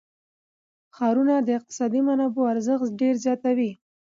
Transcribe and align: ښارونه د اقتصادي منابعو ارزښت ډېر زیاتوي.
ښارونه 0.95 1.35
د 1.41 1.49
اقتصادي 1.59 2.01
منابعو 2.07 2.49
ارزښت 2.53 2.89
ډېر 3.01 3.15
زیاتوي. 3.25 3.71